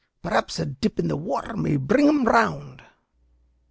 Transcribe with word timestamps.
"Perhaps 0.23 0.57
a 0.57 0.65
dip 0.65 0.97
in 0.97 1.09
the 1.09 1.15
water 1.15 1.55
may 1.55 1.77
bring 1.77 2.07
him 2.07 2.23
round." 2.25 2.81